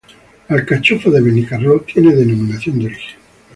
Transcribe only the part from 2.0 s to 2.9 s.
denominación de